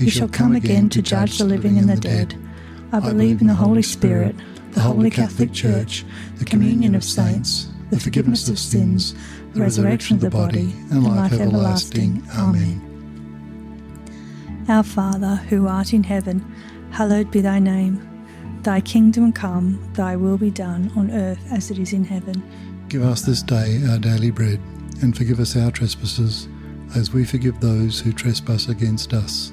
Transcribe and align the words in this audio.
He 0.00 0.08
shall 0.08 0.28
come 0.28 0.54
again 0.54 0.88
to 0.90 1.02
judge 1.02 1.36
the 1.36 1.44
living 1.44 1.76
and 1.76 1.86
the 1.86 1.94
dead. 1.94 2.34
I 2.90 3.00
believe 3.00 3.42
in 3.42 3.48
the 3.48 3.54
Holy 3.54 3.82
Spirit, 3.82 4.34
the 4.70 4.80
Holy 4.80 5.10
Catholic 5.10 5.52
Church, 5.52 6.06
the 6.36 6.46
communion 6.46 6.94
of 6.94 7.04
saints, 7.04 7.68
the 7.90 8.00
forgiveness 8.00 8.48
of 8.48 8.58
sins, 8.58 9.14
the 9.52 9.60
resurrection 9.60 10.16
of 10.16 10.22
the 10.22 10.30
body, 10.30 10.72
and 10.90 11.04
life 11.04 11.34
everlasting. 11.34 12.22
Amen. 12.34 12.86
Our 14.70 14.82
Father, 14.82 15.36
who 15.50 15.68
art 15.68 15.92
in 15.92 16.02
heaven, 16.02 16.40
hallowed 16.92 17.30
be 17.30 17.42
thy 17.42 17.58
name. 17.58 18.06
Thy 18.62 18.80
kingdom 18.80 19.34
come, 19.34 19.86
thy 19.92 20.16
will 20.16 20.38
be 20.38 20.50
done 20.50 20.90
on 20.96 21.10
earth 21.10 21.44
as 21.52 21.70
it 21.70 21.78
is 21.78 21.92
in 21.92 22.04
heaven. 22.04 22.42
Give 22.88 23.02
us 23.02 23.20
this 23.20 23.42
day 23.42 23.82
our 23.90 23.98
daily 23.98 24.30
bread, 24.30 24.60
and 25.02 25.14
forgive 25.14 25.40
us 25.40 25.56
our 25.56 25.70
trespasses, 25.70 26.48
as 26.96 27.12
we 27.12 27.26
forgive 27.26 27.60
those 27.60 28.00
who 28.00 28.14
trespass 28.14 28.68
against 28.68 29.12
us 29.12 29.52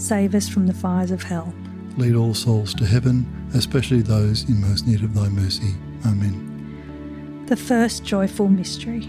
Save 0.00 0.34
us 0.34 0.48
from 0.48 0.66
the 0.66 0.72
fires 0.72 1.10
of 1.10 1.22
hell. 1.22 1.52
Lead 1.98 2.14
all 2.14 2.32
souls 2.32 2.72
to 2.72 2.86
heaven, 2.86 3.26
especially 3.52 4.00
those 4.00 4.48
in 4.48 4.58
most 4.58 4.86
need 4.86 5.04
of 5.04 5.12
thy 5.12 5.28
mercy. 5.28 5.74
Amen. 6.06 7.44
The 7.46 7.56
first 7.56 8.02
joyful 8.02 8.48
mystery 8.48 9.08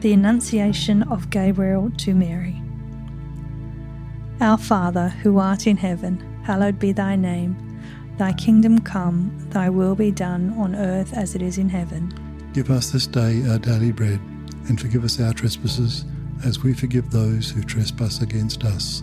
the 0.00 0.12
Annunciation 0.12 1.02
of 1.02 1.28
Gabriel 1.28 1.90
to 1.98 2.14
Mary. 2.14 2.62
Our 4.40 4.56
Father, 4.56 5.08
who 5.08 5.38
art 5.38 5.66
in 5.66 5.76
heaven, 5.76 6.20
hallowed 6.44 6.78
be 6.78 6.92
thy 6.92 7.16
name. 7.16 7.56
Thy 8.16 8.32
kingdom 8.32 8.78
come, 8.78 9.36
thy 9.50 9.68
will 9.68 9.96
be 9.96 10.12
done 10.12 10.54
on 10.56 10.76
earth 10.76 11.12
as 11.14 11.34
it 11.34 11.42
is 11.42 11.58
in 11.58 11.68
heaven. 11.68 12.14
Give 12.54 12.70
us 12.70 12.92
this 12.92 13.08
day 13.08 13.42
our 13.50 13.58
daily 13.58 13.90
bread, 13.90 14.20
and 14.68 14.80
forgive 14.80 15.02
us 15.02 15.20
our 15.20 15.34
trespasses, 15.34 16.04
as 16.46 16.62
we 16.62 16.74
forgive 16.74 17.10
those 17.10 17.50
who 17.50 17.64
trespass 17.64 18.22
against 18.22 18.64
us 18.64 19.02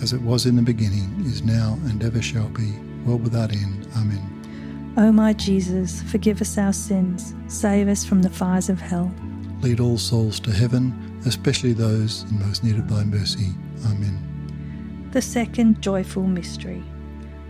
As 0.00 0.12
it 0.12 0.22
was 0.22 0.46
in 0.46 0.56
the 0.56 0.62
beginning, 0.62 1.24
is 1.26 1.42
now, 1.42 1.78
and 1.84 2.02
ever 2.02 2.22
shall 2.22 2.48
be, 2.48 2.72
world 3.04 3.22
without 3.22 3.52
end. 3.52 3.86
Amen. 3.96 4.94
O 4.96 5.10
my 5.10 5.32
Jesus, 5.32 6.02
forgive 6.02 6.40
us 6.40 6.56
our 6.56 6.72
sins, 6.72 7.34
save 7.48 7.88
us 7.88 8.04
from 8.04 8.22
the 8.22 8.30
fires 8.30 8.68
of 8.68 8.80
hell. 8.80 9.12
Lead 9.60 9.80
all 9.80 9.98
souls 9.98 10.40
to 10.40 10.52
heaven 10.52 11.12
especially 11.26 11.72
those 11.72 12.24
in 12.30 12.40
most 12.40 12.64
need 12.64 12.78
of 12.78 12.88
thy 12.88 13.04
mercy. 13.04 13.50
Amen. 13.86 15.08
The 15.12 15.22
second 15.22 15.80
joyful 15.82 16.24
mystery, 16.24 16.82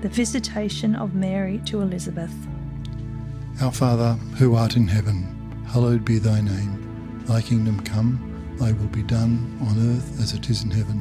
the 0.01 0.09
visitation 0.09 0.95
of 0.95 1.15
Mary 1.15 1.61
to 1.67 1.81
Elizabeth. 1.81 2.35
Our 3.61 3.73
Father, 3.73 4.15
who 4.39 4.55
art 4.55 4.77
in 4.77 4.89
heaven, 4.89 5.63
hallowed 5.67 6.05
be 6.05 6.19
thy 6.19 6.41
name. 6.41 7.23
Thy 7.27 7.41
kingdom 7.41 7.81
come, 7.81 8.57
thy 8.59 8.73
will 8.73 8.89
be 8.89 9.03
done 9.03 9.59
on 9.63 9.97
earth 9.97 10.21
as 10.21 10.33
it 10.33 10.51
is 10.51 10.65
in 10.65 10.71
heaven. 10.71 11.01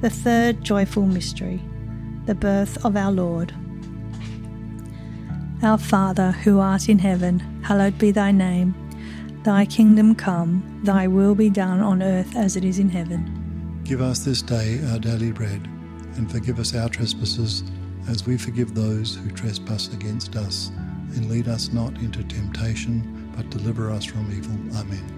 The 0.00 0.10
third 0.10 0.62
joyful 0.62 1.06
mystery, 1.06 1.60
the 2.26 2.34
birth 2.34 2.84
of 2.84 2.96
our 2.96 3.10
Lord. 3.10 3.52
Our 5.60 5.76
Father, 5.76 6.30
who 6.30 6.60
art 6.60 6.88
in 6.88 7.00
heaven, 7.00 7.40
hallowed 7.64 7.98
be 7.98 8.12
thy 8.12 8.30
name. 8.30 8.76
Thy 9.42 9.66
kingdom 9.66 10.14
come, 10.14 10.80
thy 10.84 11.08
will 11.08 11.34
be 11.34 11.50
done 11.50 11.80
on 11.80 12.00
earth 12.00 12.36
as 12.36 12.54
it 12.54 12.62
is 12.62 12.78
in 12.78 12.88
heaven. 12.88 13.80
Give 13.82 14.00
us 14.00 14.20
this 14.20 14.40
day 14.40 14.78
our 14.92 15.00
daily 15.00 15.32
bread, 15.32 15.66
and 16.14 16.30
forgive 16.30 16.60
us 16.60 16.76
our 16.76 16.88
trespasses, 16.88 17.64
as 18.08 18.24
we 18.24 18.38
forgive 18.38 18.76
those 18.76 19.16
who 19.16 19.32
trespass 19.32 19.92
against 19.92 20.36
us. 20.36 20.70
And 21.16 21.28
lead 21.28 21.48
us 21.48 21.72
not 21.72 21.94
into 21.94 22.22
temptation, 22.22 23.32
but 23.34 23.50
deliver 23.50 23.90
us 23.90 24.04
from 24.04 24.30
evil. 24.30 24.78
Amen. 24.78 25.17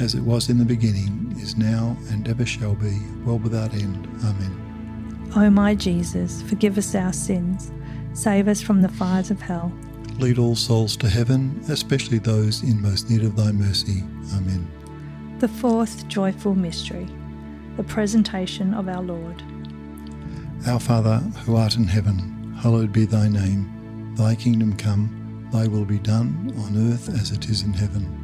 As 0.00 0.14
it 0.14 0.22
was 0.22 0.48
in 0.48 0.58
the 0.58 0.64
beginning, 0.64 1.36
is 1.38 1.56
now, 1.56 1.96
and 2.10 2.26
ever 2.28 2.44
shall 2.44 2.74
be, 2.74 2.98
world 3.24 3.44
without 3.44 3.72
end. 3.74 4.08
Amen. 4.24 5.30
O 5.36 5.48
my 5.50 5.74
Jesus, 5.74 6.42
forgive 6.42 6.78
us 6.78 6.94
our 6.94 7.12
sins, 7.12 7.70
save 8.12 8.48
us 8.48 8.60
from 8.60 8.82
the 8.82 8.88
fires 8.88 9.30
of 9.30 9.40
hell. 9.40 9.72
Lead 10.18 10.38
all 10.38 10.56
souls 10.56 10.96
to 10.96 11.08
heaven, 11.08 11.60
especially 11.68 12.18
those 12.18 12.62
in 12.62 12.80
most 12.80 13.10
need 13.10 13.22
of 13.22 13.36
thy 13.36 13.52
mercy. 13.52 14.02
Amen. 14.34 14.66
The 15.38 15.48
fourth 15.48 16.06
joyful 16.08 16.54
mystery, 16.54 17.08
the 17.76 17.84
presentation 17.84 18.74
of 18.74 18.88
our 18.88 19.02
Lord. 19.02 19.42
Our 20.66 20.80
Father, 20.80 21.18
who 21.44 21.56
art 21.56 21.76
in 21.76 21.84
heaven, 21.84 22.56
hallowed 22.60 22.92
be 22.92 23.04
thy 23.04 23.28
name. 23.28 24.14
Thy 24.16 24.34
kingdom 24.34 24.76
come, 24.76 25.48
thy 25.52 25.66
will 25.66 25.84
be 25.84 25.98
done, 25.98 26.52
on 26.58 26.92
earth 26.92 27.08
as 27.08 27.32
it 27.32 27.48
is 27.48 27.62
in 27.62 27.72
heaven. 27.72 28.23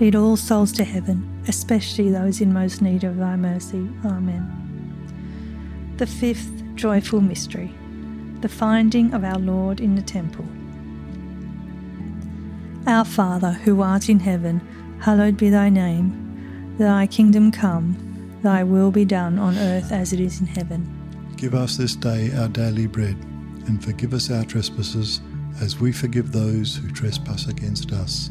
Lead 0.00 0.16
all 0.16 0.34
souls 0.34 0.72
to 0.72 0.82
heaven, 0.82 1.44
especially 1.46 2.10
those 2.10 2.40
in 2.40 2.54
most 2.54 2.80
need 2.80 3.04
of 3.04 3.18
thy 3.18 3.36
mercy. 3.36 3.86
Amen. 4.06 5.94
The 5.98 6.06
fifth 6.06 6.50
joyful 6.74 7.20
mystery, 7.20 7.74
the 8.40 8.48
finding 8.48 9.12
of 9.12 9.24
our 9.24 9.38
Lord 9.38 9.78
in 9.78 9.96
the 9.96 10.02
temple. 10.02 10.46
Our 12.86 13.04
Father, 13.04 13.52
who 13.52 13.82
art 13.82 14.08
in 14.08 14.20
heaven, 14.20 14.62
hallowed 15.00 15.36
be 15.36 15.50
thy 15.50 15.68
name. 15.68 16.76
Thy 16.78 17.06
kingdom 17.06 17.50
come, 17.52 18.38
thy 18.42 18.64
will 18.64 18.90
be 18.90 19.04
done 19.04 19.38
on 19.38 19.58
earth 19.58 19.92
as 19.92 20.14
it 20.14 20.20
is 20.20 20.40
in 20.40 20.46
heaven. 20.46 20.96
Give 21.36 21.54
us 21.54 21.76
this 21.76 21.94
day 21.94 22.32
our 22.38 22.48
daily 22.48 22.86
bread, 22.86 23.16
and 23.66 23.84
forgive 23.84 24.14
us 24.14 24.30
our 24.30 24.44
trespasses, 24.44 25.20
as 25.60 25.78
we 25.78 25.92
forgive 25.92 26.32
those 26.32 26.74
who 26.76 26.90
trespass 26.90 27.48
against 27.48 27.92
us. 27.92 28.30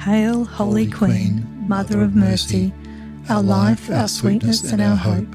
Hail, 0.00 0.46
Holy, 0.46 0.86
Holy 0.86 0.90
Queen, 0.90 1.46
Mother 1.68 2.00
of 2.00 2.16
mercy, 2.16 2.72
our 3.28 3.42
life, 3.42 3.90
our 3.90 4.08
sweetness, 4.08 4.72
and 4.72 4.80
our 4.80 4.96
hope. 4.96 5.28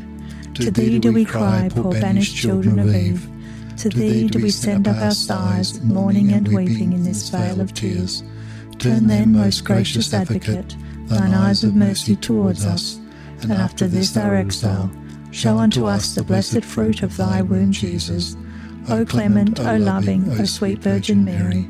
To 0.55 0.71
thee 0.71 0.97
do 0.97 1.11
we 1.11 1.23
cry, 1.23 1.69
poor 1.71 1.91
banished 1.91 2.35
children 2.35 2.79
of 2.79 2.95
Eve. 2.95 3.29
To 3.77 3.89
thee 3.89 4.27
do 4.27 4.41
we 4.41 4.49
send 4.49 4.87
up 4.87 4.97
our 4.97 5.11
sighs, 5.11 5.79
mourning 5.81 6.31
and 6.31 6.47
weeping 6.47 6.93
in 6.93 7.03
this 7.03 7.29
vale 7.29 7.61
of 7.61 7.75
tears. 7.75 8.23
Turn 8.79 9.05
then, 9.05 9.33
most 9.33 9.65
gracious 9.65 10.11
Advocate, 10.11 10.75
thine 11.09 11.35
eyes 11.35 11.63
of 11.63 11.75
mercy 11.75 12.15
towards 12.15 12.65
us, 12.65 12.99
and 13.43 13.51
after 13.51 13.87
this 13.87 14.17
our 14.17 14.33
exile, 14.33 14.89
show 15.29 15.59
unto 15.59 15.85
us 15.85 16.15
the 16.15 16.23
blessed 16.23 16.65
fruit 16.65 17.03
of 17.03 17.15
thy 17.17 17.43
womb, 17.43 17.71
Jesus. 17.71 18.35
O 18.89 19.05
clement, 19.05 19.59
O 19.59 19.77
loving, 19.77 20.27
O 20.39 20.45
sweet 20.45 20.79
Virgin 20.79 21.23
Mary, 21.23 21.69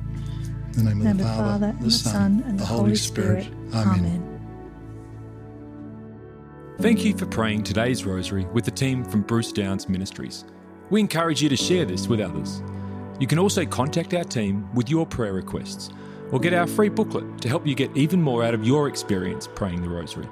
In 0.77 0.85
the 0.85 0.95
name 0.95 1.07
of 1.07 1.17
the 1.17 1.23
Father, 1.23 1.67
and 1.67 1.81
the 1.81 1.91
Son, 1.91 2.43
and 2.47 2.59
the 2.59 2.65
Holy 2.65 2.95
Spirit. 2.95 3.47
Amen. 3.73 4.27
Thank 6.79 7.03
you 7.03 7.15
for 7.15 7.25
praying 7.25 7.63
today's 7.63 8.05
rosary 8.05 8.45
with 8.45 8.65
the 8.65 8.71
team 8.71 9.03
from 9.03 9.21
Bruce 9.21 9.51
Downs 9.51 9.89
Ministries. 9.89 10.45
We 10.89 10.99
encourage 10.99 11.41
you 11.41 11.49
to 11.49 11.57
share 11.57 11.85
this 11.85 12.07
with 12.07 12.21
others. 12.21 12.63
You 13.19 13.27
can 13.27 13.37
also 13.37 13.65
contact 13.65 14.13
our 14.13 14.23
team 14.23 14.73
with 14.73 14.89
your 14.89 15.05
prayer 15.05 15.33
requests 15.33 15.89
or 16.31 16.39
get 16.39 16.53
our 16.53 16.65
free 16.65 16.89
booklet 16.89 17.41
to 17.41 17.49
help 17.49 17.67
you 17.67 17.75
get 17.75 17.95
even 17.95 18.21
more 18.21 18.43
out 18.43 18.53
of 18.53 18.65
your 18.65 18.87
experience 18.87 19.47
praying 19.47 19.81
the 19.81 19.89
rosary. 19.89 20.27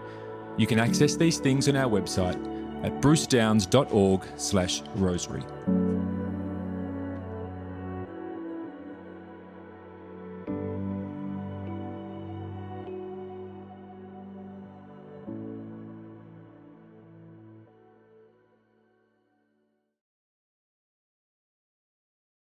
You 0.57 0.65
can 0.65 0.79
access 0.79 1.15
these 1.15 1.37
things 1.37 1.69
on 1.69 1.75
our 1.75 1.89
website 1.89 2.37
at 2.83 3.01
brucedowns.org/rosary. 3.01 5.43